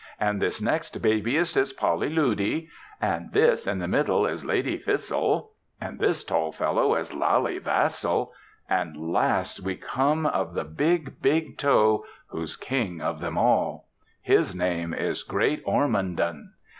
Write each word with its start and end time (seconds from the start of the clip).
"And 0.19 0.41
this 0.41 0.59
next 0.59 0.99
babiest 0.99 1.55
is 1.55 1.73
Polly 1.73 2.09
Loody. 2.09 2.69
And 2.99 3.31
this 3.33 3.67
in 3.67 3.77
the 3.77 3.87
middle 3.87 4.25
is 4.25 4.43
Lady 4.43 4.75
Fissle. 4.75 5.51
And 5.79 5.99
this 5.99 6.23
tall 6.23 6.51
fellow 6.51 6.95
is 6.95 7.13
Lally 7.13 7.59
Vassal. 7.59 8.33
And 8.67 8.97
last 8.97 9.59
we 9.59 9.75
come 9.75 10.25
of 10.25 10.55
the 10.55 10.63
big, 10.63 11.21
big 11.21 11.55
toe, 11.59 12.03
who's 12.29 12.55
king 12.55 12.99
of 12.99 13.19
them 13.19 13.37
all. 13.37 13.89
His 14.23 14.55
name 14.55 14.91
is 14.95 15.21
Great 15.21 15.63
Ormondon." 15.65 16.53